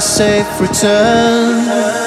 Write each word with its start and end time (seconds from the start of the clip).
a 0.00 0.02
safe 0.02 0.60
return. 0.62 1.99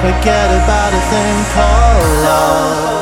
Forget 0.00 0.48
about 0.62 0.94
a 0.94 1.00
thing 1.10 1.44
called 1.54 2.22
love. 2.22 2.97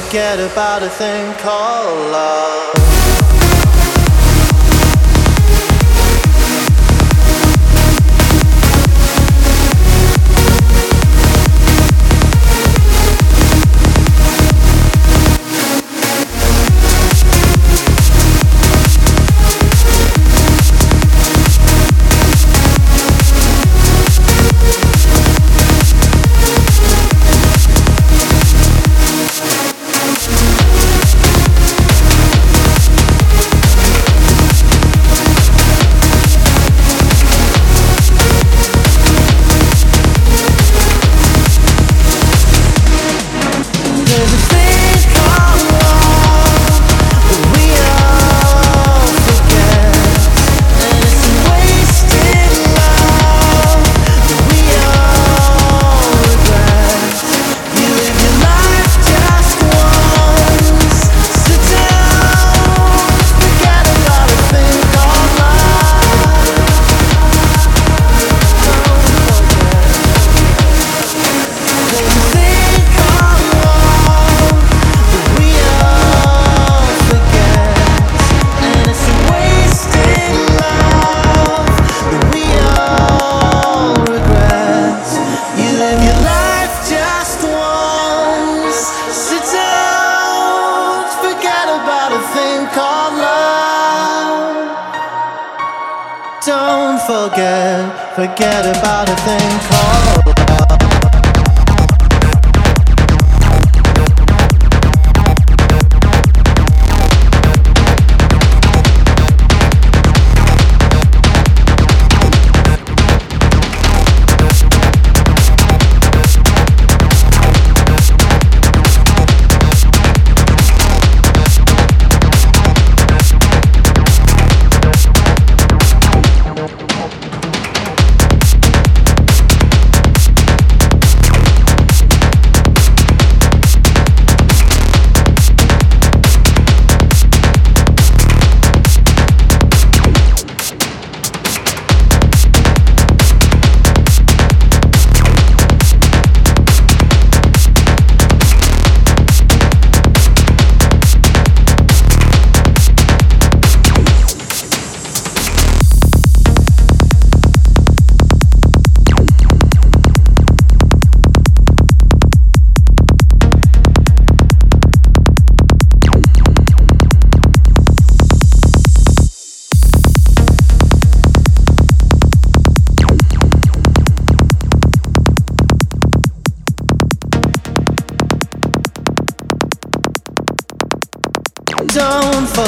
forget 0.00 0.40
about 0.40 0.82
a 0.82 0.88
thing 0.88 1.32
called 1.34 2.10
love. 2.10 2.93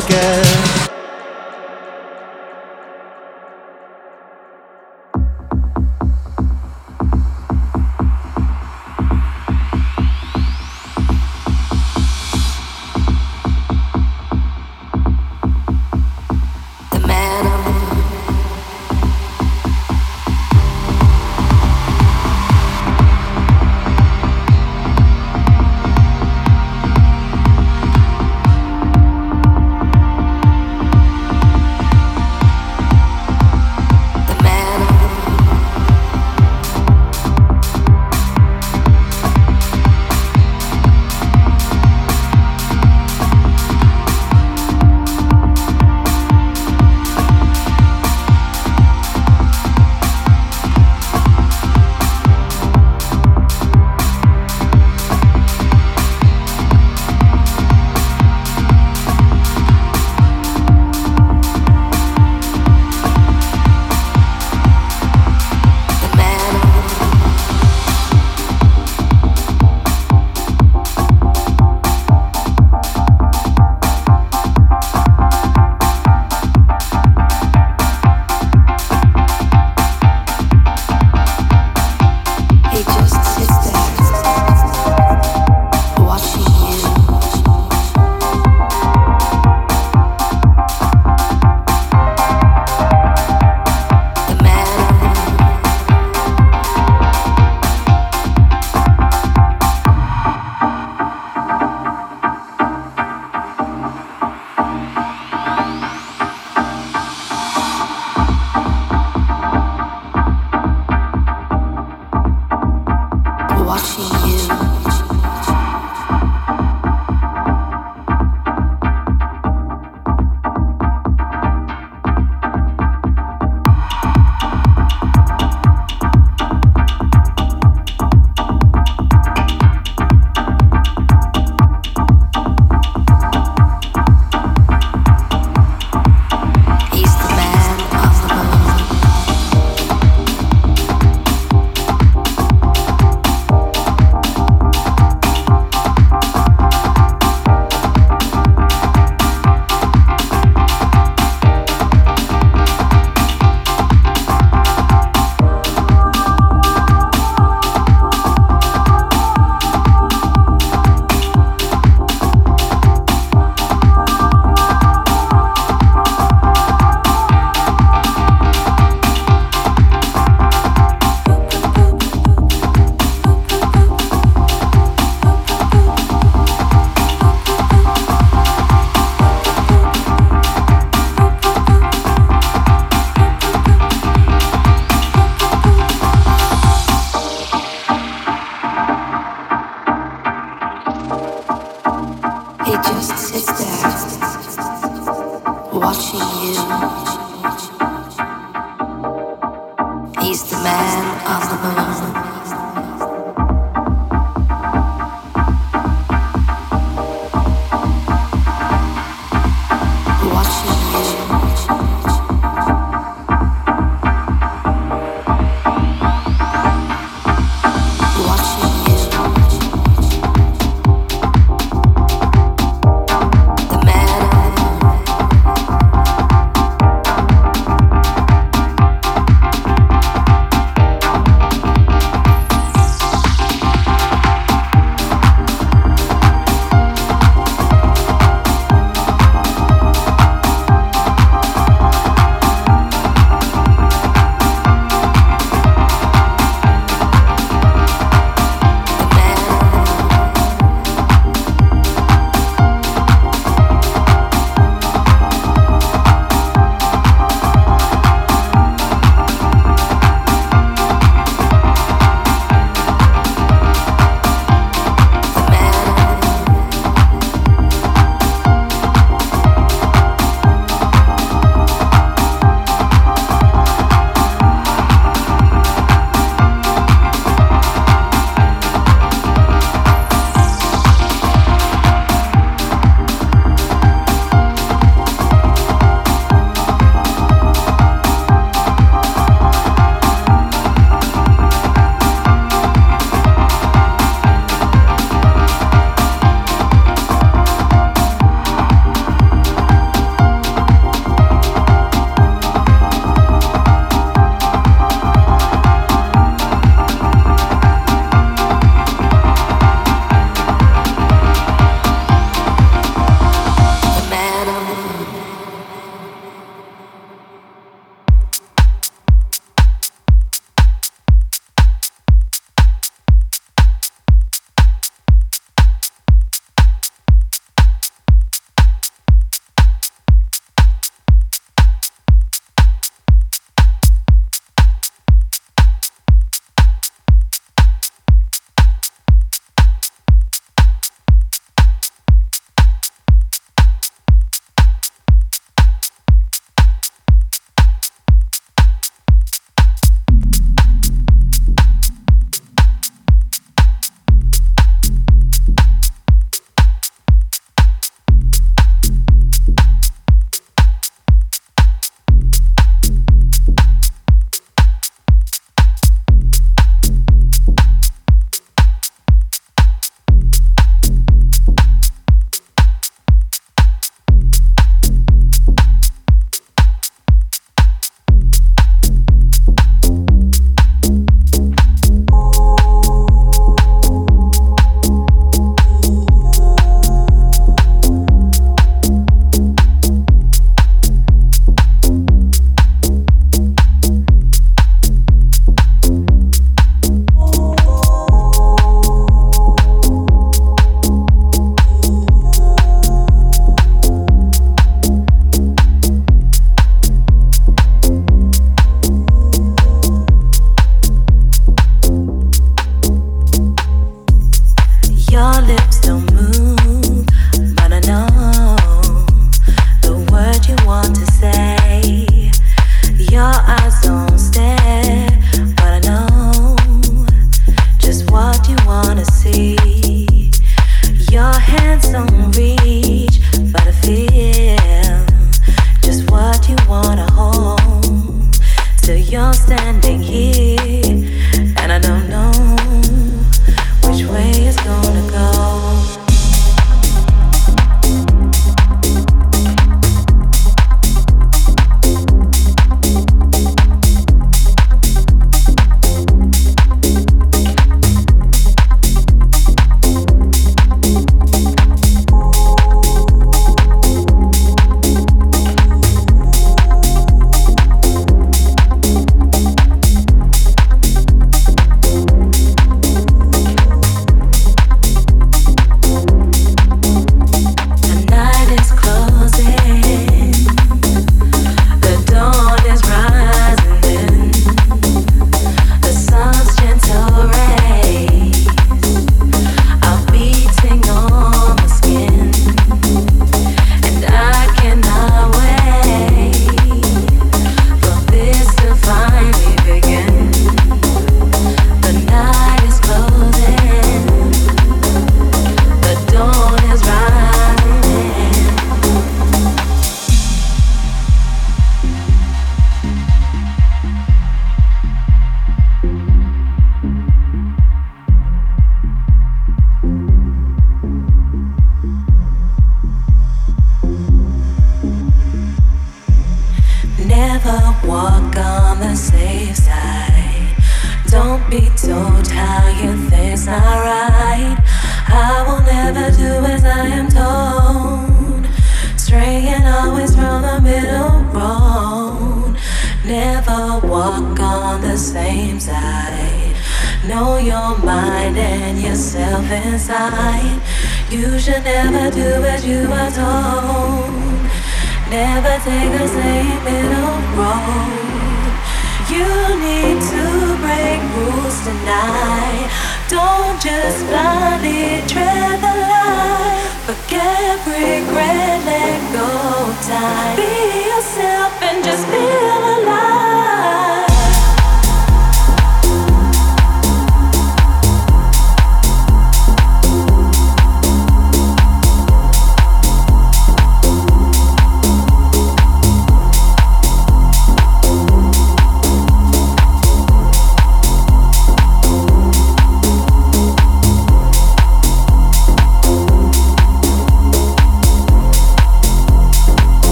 Forget. 0.00 0.47